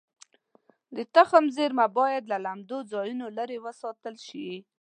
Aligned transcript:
د 0.95 0.97
تخم 1.15 1.43
زېرمه 1.55 1.85
باید 1.97 2.23
له 2.31 2.37
لمدو 2.45 2.77
ځایونو 2.91 3.25
لرې 3.37 3.57
وساتل 3.65 4.15
شي. 4.27 4.49